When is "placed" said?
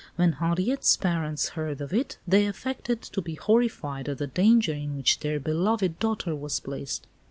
6.59-7.05